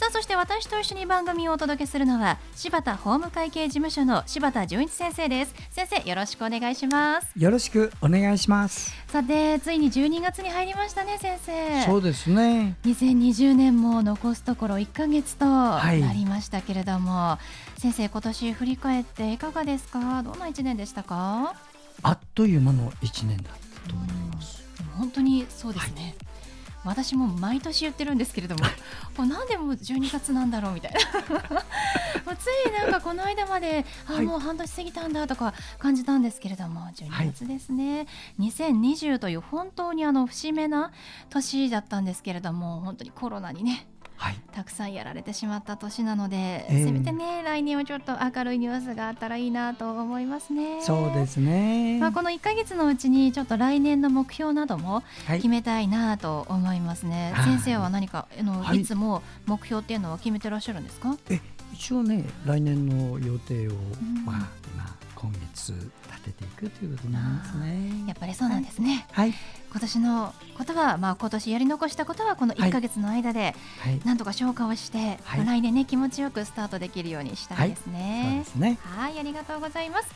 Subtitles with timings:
[0.00, 5.54] さあそして私と一緒に番組をお届けするのは柴田法務会計事務所の柴田純一先生です。
[5.68, 7.28] 先生よろしくお願いします。
[7.36, 8.94] よろしくお願いします。
[9.08, 11.84] さてついに12月に入りましたね先生。
[11.84, 12.76] そうですね。
[12.86, 17.38] 2020年も残すところ1ヶ月となりましたけれども、は
[17.76, 20.22] い、先生今年振り返っていかがですか？
[20.22, 21.54] どんな1年でしたか？
[22.02, 23.50] あっという間の1年だ
[23.86, 24.64] と思います。
[24.96, 26.14] 本当にそうですね、はい
[26.84, 28.64] 私も毎年言ってるんですけれども
[29.18, 31.00] もうなんでもう12月なんだろうみたいな。
[32.26, 38.02] もうついなんかこの間まで、はい、あもう半年過ぎたんだとか感じたんですけれども12月ですね、は
[38.44, 40.92] い、2020という本当にあの節目な
[41.30, 43.86] 年だったんですけれども本当にコロナにね
[44.20, 50.82] はい、たくさんやられてしまった年なので、えー、せめてね来年はちょっと明るいニュースがあったらいいなと思いますね。
[50.82, 51.98] そうですね。
[51.98, 57.32] まあこの1か月のうちにちょっと来年の目標なども決めたいなと思いますね。
[57.34, 61.16] はい、先生は何かあの、はい、いつも目標っていうのは決めてらっしゃるんですか？
[61.30, 61.40] え
[61.72, 65.72] 一応ね来年の予定を、うん、まあ今今月
[66.08, 68.04] 立てていくということなんですね。
[68.06, 69.06] やっぱりそうなんですね。
[69.12, 69.34] はい。
[69.70, 78.44] 今年のことは、まあ今年やり残したことはこの1か月の間で、はい、なんとか消化をして、はい、来年ね気持ちよくスタートできるようにしたいですね。
[78.54, 78.78] はい、ね。
[78.82, 80.08] はい、ありがとうございます。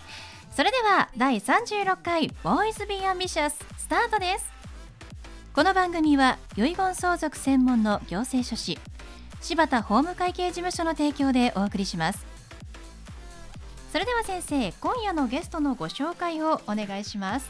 [0.56, 4.46] それでは第36回ボーイズビーアンビシャススタートです。
[5.52, 8.78] この番組は遺言相続専門の行政書士
[9.42, 12.33] 柴田法務会計事務所の提供でお送りします。
[13.94, 17.48] それでは先生今夜のゲストのご紹介をお願いします。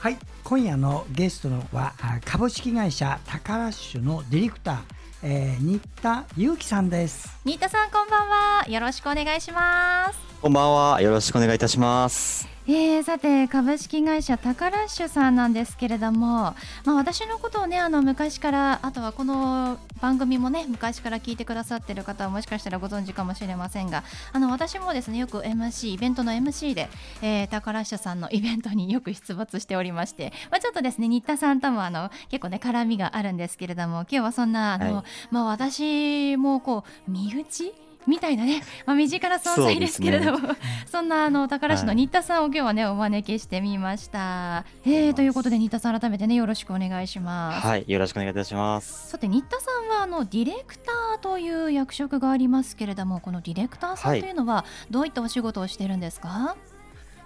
[0.00, 1.92] はい今夜のゲストのは
[2.24, 4.78] 株式会社タカラッシュのディレクター
[5.22, 7.38] えー、新田裕樹さんです。
[7.44, 8.64] 新田さんこんばんは。
[8.70, 11.00] よろしくお願いしますこんばんは。
[11.00, 12.48] よろしくお願いいたします。
[12.66, 24.02] えー、さて株式会社タカラッシュさんなんですけれども、まあ、私のことをねあの昔からあとはこの番組もね昔から聞いてくださってる方はもしかしたらご存知かもしれませんが
[24.32, 26.88] あの私もですねよく MC イベントの MC で、
[27.22, 37.72] えー、タカラッシュさんのイベントによく出没しておりまして、まあ、ちょっとですね新田さんともあの結構ね絡みがあるんですけれども今日はそんなあの、はい、まあ、私もこう身内
[38.06, 40.38] みたいなね、まあ、身近な存在ですけれども
[40.86, 44.64] そ、ね,、んなあの宝市の新田さんを今日はねお招きしてみました。
[44.84, 47.66] えー、ということで新田さん改めてねよろしくお願いします。
[47.66, 49.10] はいよろしくお願いいたします。
[49.10, 56.71] さて新田さんはあのディレクターという役職がありますけれどもこのディレクターさんというのはどういったお仕事をしているんですか、はい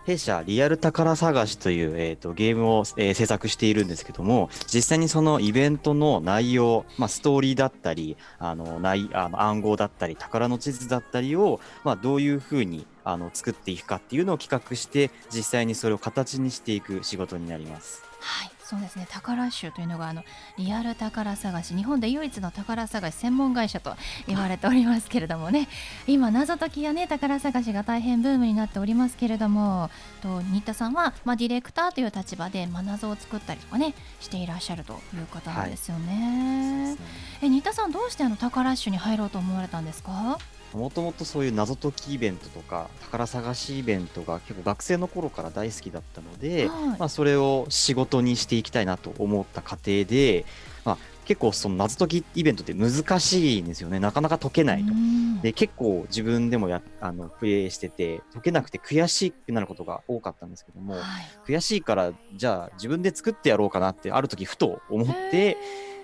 [0.06, 18.04] 弊社リアル宝探しという、えーと、ゲームを、えー、制作しているんですけども実際にそのイベントの内容、まあ、ストーリーだったりあの内あの暗号だったり宝の地図だったりを、まあ、どういうふうにあの作っていくかっていうのを企画して実際にそれを形にしていく仕事になります。
[18.20, 19.06] はいそうですね。
[19.08, 20.24] 宝州というのがあの
[20.58, 21.72] リアル宝探し。
[21.76, 23.94] 日本で唯一の宝探し専門会社と
[24.26, 25.68] 言われておりますけれどもね。
[26.08, 29.88] 今謎解きやね宝探しが大変ブームになっておりますけれども
[30.20, 36.96] と新田さんは、まあ、ディレクターという立場で、まあ、謎を作ったりとかねしていらっしゃるという方なんですよね。
[37.40, 40.38] はい、え新田さんどうしてあの宝州に入ろうと思われたんですか？
[40.74, 50.44] もともとそういう謎解きイベントとか宝探しイベントが結構学生の頃から大好きだったので、はい、まあ、それを仕事にしていきたいなと思った過程で、
[50.84, 54.92] まあ、結構その謎解きイベントって難しいんですよねなかなか解けないと。
[55.42, 61.02] で結構自分でもやあのプレイしてて解けなくて悔しくなることが多かったんですけども、はい、
[61.52, 65.56] 悔しいからじゃあ自分で作ってやろうかなってある時ふと思って。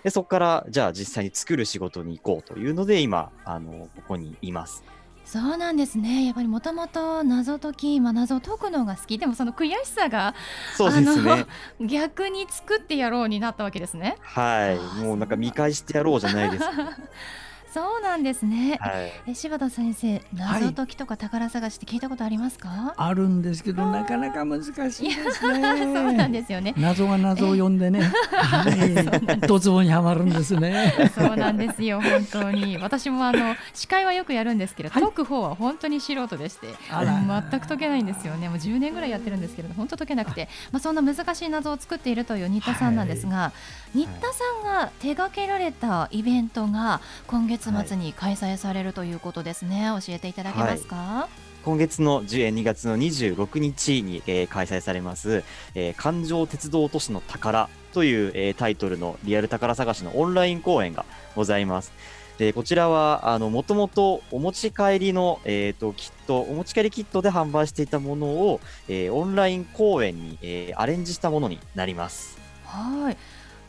[0.02, 4.84] でそこからじゃあ実際に作る仕事に行こうというので今あのここにいます。
[5.24, 6.26] そうなんですね。
[6.26, 9.18] やっぱりもともと謎解き、まあ、謎を解くのが好き。
[9.18, 10.34] でもその悔しさが
[10.76, 11.46] そうですね。
[11.80, 14.16] 逆に作ってやろうになったわけですね。
[14.20, 15.00] はい。
[15.00, 16.64] もうなんか見返してやろうじゃないです
[17.72, 18.78] そうなんですね。
[18.82, 22.68] はい、え柴田先生、謎解きとか宝探しって聞いたことありますか？
[22.68, 25.32] はい、あるんですけどなかなか難しいですね。
[25.32, 26.74] そうなんですよね。
[26.76, 31.10] 謎が謎を呼んでね、 はい、ドツボにはまるんですね。
[31.14, 32.76] そうなんですよ本当に。
[32.76, 38.50] 私もあの司会はよくやるんですけど、解く方は本当に素人でして、全く解けないんですよね。
[38.50, 43.52] もう10年ぐらいやってるんですけど、本当解けなくて、まあそんな難しい謎を作っているという新田さんなんですが、
[43.94, 55.44] 新田さんが手掛けられたイベントが今月月末に開催されるということですね、はい、教えていただけますか、はい、今月の2月の26日に、えー、開催されます、
[55.76, 61.04] えー、環状鉄道都市の宝という、えー、タイトルのリアル宝探しのオンライン公演が
[61.36, 61.92] ございます。
[62.38, 72.38] でこちらはあのもともとお持ち帰りの、えーと、キットお持ち帰りキットで販売していたものを、えー、オンライン公演に、えー、アレンジしたものになります。
[72.64, 73.16] はい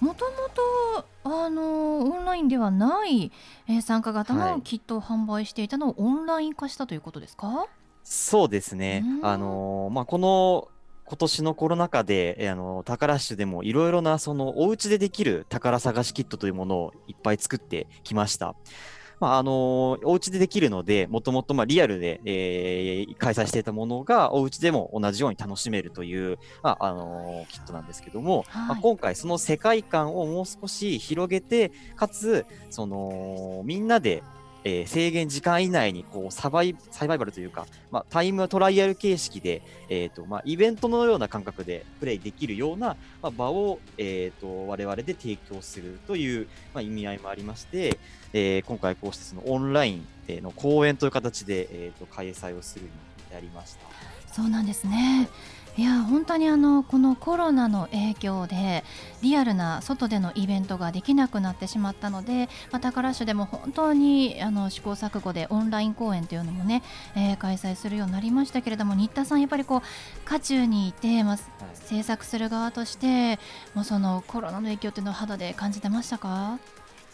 [0.04, 3.32] もともとあのオンラインではない、
[3.70, 7.68] えー、参加型のキットを販売していたのをオンライン化したということですか、
[8.04, 10.68] そうですね、あのまあ、この
[11.06, 18.56] 今年のコロナ禍で、えー、あの、タカラッシュでもいろいろな、その、お家でできる宝探しキットというものをいっぱい作ってきました。
[19.20, 34.24] まあ、あのお家でできるので、もともと、まあ、リアルで、えー、開催していたものが、お家でも同じように楽しめるという、まあ、あのキットなんですけども、はい、まあ、今回その世界観をもう少し広げて、かつ、その、みんなで、
[34.64, 48.00] えー、制限時間以内にこうサバイサバイバルというか、まあ、タイムトライアル形式で、えーとまあ、イベントのような感覚でプレイできるような、まあ、場を、えーと、我々で提供するという、まあ、意味合いもありまして、
[48.34, 52.86] えー、今回こうしてそのオンラインでの講演という形で、えーと、と開催をする。
[52.86, 52.92] に
[53.34, 53.80] なりました。
[54.32, 55.30] そうなんですね。
[55.76, 58.84] いや本当にあのこのコロナの影響で
[59.24, 66.84] リアルな外でのイベントができなくなってしまったので、まあ、宝州でも本当にあの試行錯誤でオンライン公演というのもね、
[67.16, 69.82] えー、開催するようになりましたけれども新田さん、やっぱりこう
[70.26, 71.38] 渦中にいて、まあ、
[71.74, 73.40] 制作する側として
[73.74, 76.60] もうそのコロナの影響というのを肌で感じてましたか？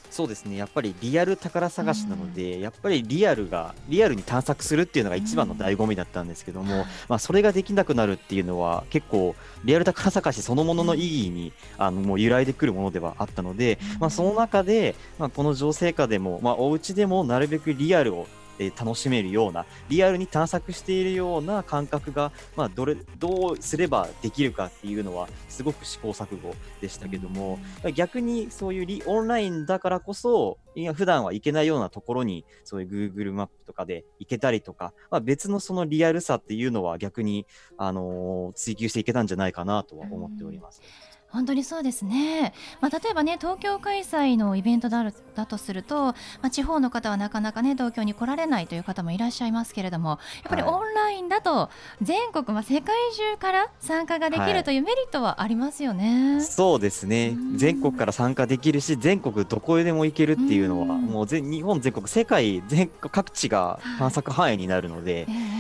[0.10, 0.58] そうですね。
[0.58, 18.28] やっぱりリアル宝探しなので、うん、やっぱりリアルがリアルに探索するっていうのが一番の醍醐味だったんですけども、うん、まあ、それができなくなるっていうのは結構リアル宝探しそのものの意義に、あのもう由来でくるものではあったので、まあ、その中で、まあ、この情勢下でも、まあ、お家でもなるべくリアルを
[18.60, 27.60] え楽しめるような、リアルに探索しているような感覚が、まあ、どれ、どうすればできるかっていうのは、すごく試行錯誤でしたけども、
[27.96, 37.46] 逆にそういうリオンラインだからこそ、いや普段は行けないようなところに、そういう Google マップとかで行けたりとか、まあ、別のそのリアルさっていうのは逆に、
[37.78, 40.82] あのー、追求していけたんじゃないかなとは思っております。
[41.04, 51.70] うん本当にそうですね、まあ、例えばね東京開催のイベントだだとすると、まあ、地方の方はなかなかね東京に来られないという方もいらっしゃいますけれどもやっぱりオンラインだと
[52.02, 57.38] 全国、まあ、世界中から参加ができるというメリットはありますよね、はい、そうですね。
[57.56, 65.22] 全国から参加できるし全国どこへでも行けるっていうのはもう全日本全国世界全各地が探索範囲になるので。
[65.22, 65.59] えー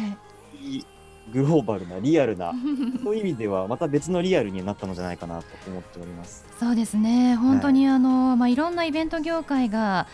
[1.34, 2.54] グローバルなリアルな
[3.04, 6.46] そういう意味ではまた別のリアルになったのじゃないかなと思っております。
[6.60, 7.36] そうですね。
[7.36, 10.08] 本当にあの、はいまあ、いろんなイベント業界が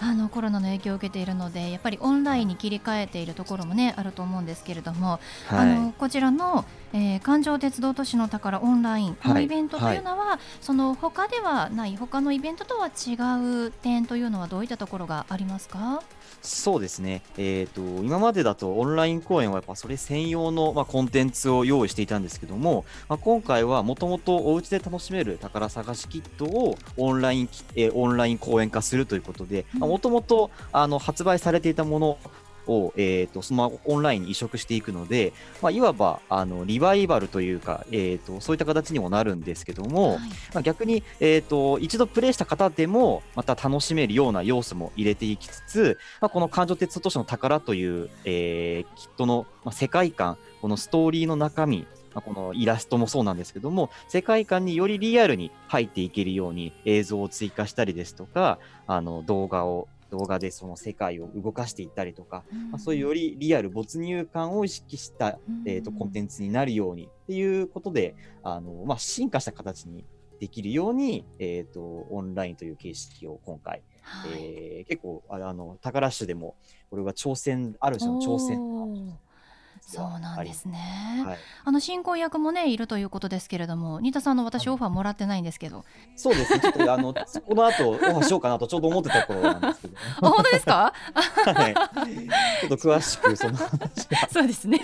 [0.00, 5.18] あのコロナの影響を受けているのでやっぱりオンラインに切り替えているところもねあると思うんですけれども、
[5.48, 16.02] はい、あのこちらの、えー、環状鉄道都市の宝オンラインこのイベントというのは、はい、その他ではない他のイベントとは違う点というのはどういったところがありますか？
[16.40, 30.50] そうですね、えーと、今までだとオンライン公演はやっぱそれ専用の、まあ、コンテンツを用意していたんですけども、まあ、今回はもともとお家で楽しめる宝探しキットをオンライン,、えー、オンライン公演化するということで、もともと
[31.00, 32.18] 発売されていたもの
[32.68, 70.04] を、えーと、そのままオンラインに移植していくので、まあ、いわばあのリバイバルというか、えーと、そういった形にもなるんですけども、はい、まあ、逆に、えーと、一度プレイした方でもまた楽しめるような要素も入れていきつつ、まあ、この感情鉄道都市の宝という、えー、キットの、まあ、世界観このストーリーの中身まあ、このイラストもそうなんですけども、世界観によりリアルに入っていけるように映像を追加したりですとか、あの動画を動画でその世界を動かしていったりとか、うん、まあ、そういうよりリアル没入感を意識した、えーと、コンテンツになるようにっていうことであの、まあ、進化した形に
[70.40, 76.56] できるように、えーと、オンラインという形式を今回、はい、えー、結構あの宝種でも
[76.90, 79.18] これは挑戦ある種の挑戦
[79.90, 85.86] そうなんですね、はい、あの進行役もねいるということですけれども新田さんの私オファーもらってないんですけど。
[86.14, 86.60] そうですね。
[86.60, 90.92] ちょっとあのこの後オファーしようかなとちょうど思ってた頃なんですけど、 ね、本当ですか？
[91.14, 91.74] はい。
[91.74, 93.68] ちょっと詳しくその話
[94.30, 94.78] そうですね。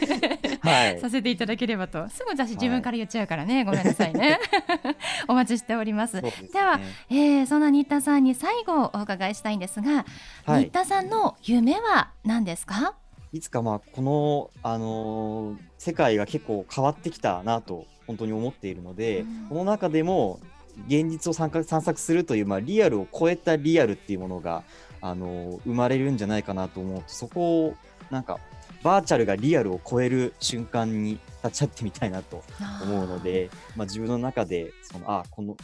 [0.63, 1.01] はい。
[1.01, 2.09] させていただければと。
[2.09, 4.39] すぐ私自分から言っちゃうからね、はい、ごめんなさいね。
[5.29, 6.15] お待ちしております。
[6.15, 6.81] で、ね,、は、
[7.11, 10.07] えー、そんな新田さんに最後お伺いしたいんですが、
[10.47, 12.95] はい、新田さんの夢は何ですか？
[13.35, 20.39] いつかまあこの、あのー、世界が結構変わってきたなと本当に思っているので、うん、この中でも
[20.87, 21.51] 現実を散
[21.83, 24.63] 策するという、まあ、リアルを超えたリアルっていうものが
[25.01, 27.75] あの生まれるんじゃないかなと思うとそこを
[28.11, 28.39] なんか
[28.85, 32.45] バーチャルがリアルを超える瞬間に立ち会ってみたいなと
[32.83, 35.57] 思うのでまあ、自分の中でそのあこの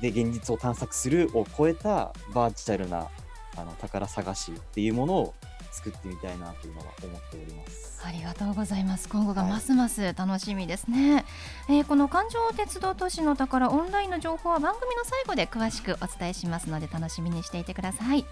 [0.00, 3.08] で現実を探索するを超えたバーチャルな
[3.56, 5.34] あの宝探しっていうものを
[5.74, 8.00] 作ってみたいなというのは思っております。
[8.06, 9.08] ありがとうございます。
[9.08, 11.20] 今後がますます楽しみですね、は
[11.74, 18.24] い、えー、この環状鉄道都市の宝オンラインの情報は番組の最後で詳しくお伝えしますので楽しみにしていてください。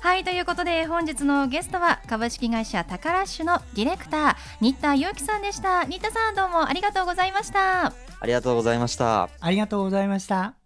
[0.00, 5.86] はいということで本日のゲストは株式会社タカラッシュのディレクター新田裕樹さんでした。
[5.86, 7.86] 新田さんどうもありがとうございました。
[7.86, 9.30] ありがとうございました。
[9.40, 10.63] ありがとうございました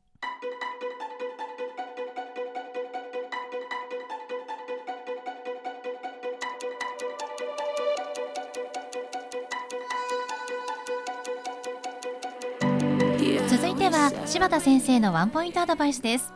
[14.38, 16.32] 柴田先生のワンポイントアドバイスです。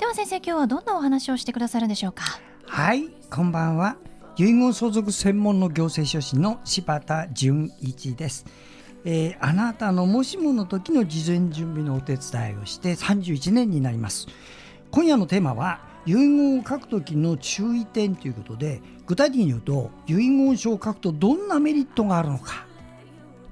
[0.00, 2.24] では先生今日はどんなお話をしてくださるんでしょうか？
[2.66, 3.98] はいこんばんは。
[4.36, 8.46] 遺言相続専門の行政書士の柴田純一です、
[9.04, 14.26] えー、あなたのもしもの時の事前準備のお手伝いをして31年になります。
[14.90, 22.66] 今夜のテーマは遺言を書く時の注意点ということで具体的に言うと遺言書を書くとどんなメリットがあるのか。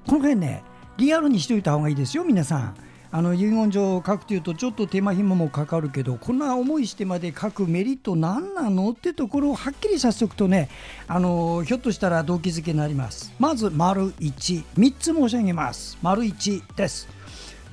[0.05, 0.65] この辺ね
[0.97, 2.75] リアルにしておいた方がいいですよ皆さん。
[3.11, 10.69] あの遺言状を書くというとちょっと手間暇もかかるけどこんな思いしてまで書くメリット何なのってところをはっきりさせておくとね
[11.07, 13.33] あのひょっとしたら動機づけになります。
[13.39, 15.97] まず丸13つ申し上げます。
[16.01, 17.07] 丸1です。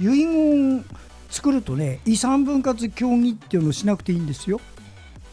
[0.01, 0.85] 遺言
[1.31, 4.61] 作るとね遺産分割協議っていうのをしなくていいんですよ。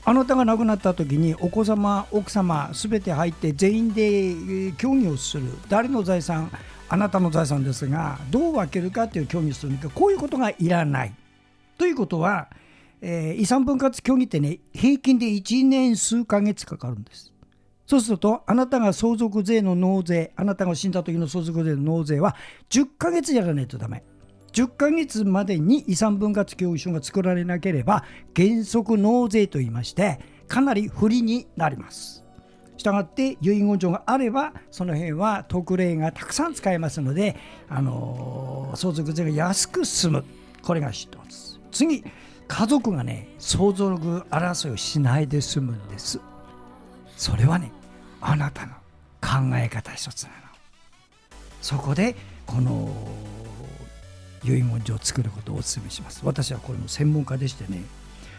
[0.06, 5.44] あなたが亡くなった時にお子様奥様すべて入って全員で協議をする。
[5.68, 6.52] 誰の財産
[6.90, 11.14] あなたの財産ですがどう分けるかという協議するんだけどこういうことがいらない。
[11.78, 12.50] ということは、
[13.00, 17.32] えー、遺産分割協議ってね平均で1年数ヶ月かかるんです。
[17.86, 22.36] そうするとあなたが相続税の納税あなたが死んだ時の相続税の納税は
[22.70, 24.04] 10ヶ月やらないとダメ。
[24.52, 28.04] 10ヶ月までに遺産分割協議書が作られなければ
[28.36, 32.26] 原則納税といいましてかなり不利になります。
[32.80, 37.36] したがって遺言状があればその辺は特例がたくさん使えますので、
[37.68, 40.26] あの相続税が安く済む。
[40.62, 41.60] これが一つ。
[41.72, 42.04] 次
[42.48, 46.20] 家族がね相続争いをしないで済むんです。
[47.18, 47.72] それはね
[48.22, 48.74] あなたの
[49.22, 50.36] 考え方一つなの。
[51.62, 52.96] そこでこの
[54.46, 56.22] 遺言状を作ることをお勧めします。
[56.24, 57.84] 私はこれの専門家でしてね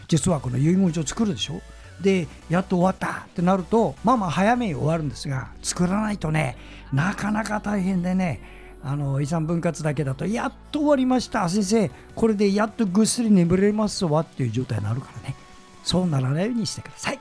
[0.07, 1.61] 実はこの遺言状を作るでしょ？
[2.01, 3.25] でやっと終わった。
[3.27, 6.57] ってなるとまあまあ早めに終わるんですが作らないとね
[6.91, 8.41] なかなか大変でね
[8.83, 11.47] あの遺産分割だけだとやっと終わりました。
[11.49, 15.35] 先生これでやっとぐっすり眠れますわっていう状態になるからね。
[15.83, 17.19] そうならないようにしてください。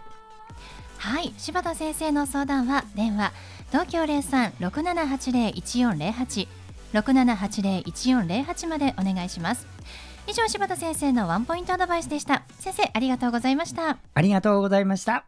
[0.98, 1.34] はい。
[1.38, 3.32] 柴田先生の相談は電話
[3.70, 6.48] 東京0367801408
[6.92, 9.66] 6780-1408までお願いします。
[10.30, 12.44] 以上柴田先生のワンポイントアドバイスでした。
[12.60, 13.98] 先生ありがとうございました。
[14.14, 15.24] ありがとうございました。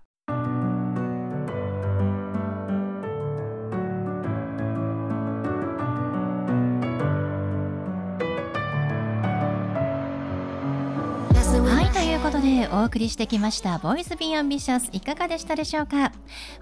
[11.64, 14.88] はいということでお送りしてきました「Voice Be Ambitious。
[14.92, 16.12] いかがでしたでしょうか？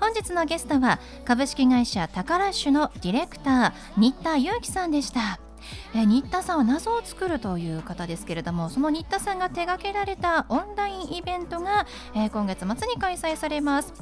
[0.00, 5.38] 本日のゲストは株式会社タカラッシュのディレクター新田裕樹さんでした
[5.94, 13.92] えー、新田さんは謎を作るという方ですけれどもその新田さんが手掛けられたオンラインイベントが、えー、今月末に開催されます。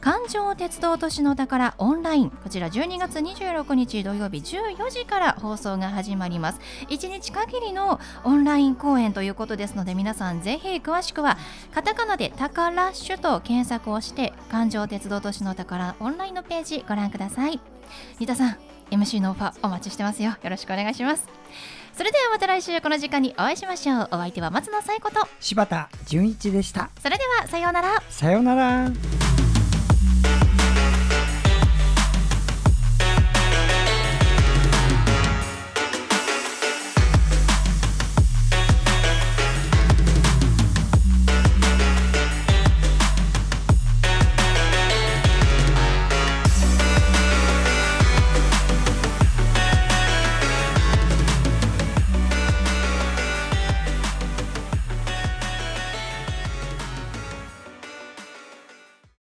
[0.00, 2.30] 環状鉄道都市の宝オンライン。
[2.30, 6.60] こちら12月26日土曜日14時から放送が始まります。
[6.88, 11.38] 1日限りのオンライン公演ということですので皆さんぜひ詳しくは
[11.72, 17.60] カタカナで「タカラッシュ」と検索をして環状鉄道都市の宝オンラインのページご覧ください。
[18.18, 20.30] 新田さん MC のオファーお待ちしてますよ。
[20.30, 21.28] よろしくお願いします。
[21.96, 24.08] それではまた来週この時間にお会いしましょう。
[24.12, 25.26] お相手は松野紗友子と。
[25.40, 26.90] 柴田純一でした。
[27.00, 28.02] それではさようなら。
[28.08, 28.90] さようなら